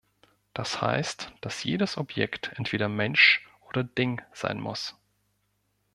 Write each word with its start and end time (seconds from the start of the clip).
Das 0.55 0.81
heißt, 0.81 1.31
dass 1.41 1.63
jedes 1.63 1.95
Objekt 1.97 2.53
entweder 2.55 2.89
Mensch 2.89 3.47
oder 3.69 3.83
Ding 3.83 4.19
sein 4.33 4.59
muss. 4.59 4.95